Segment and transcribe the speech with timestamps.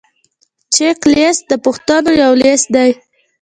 [0.73, 2.89] چک لیست د پوښتنو یو لیست دی.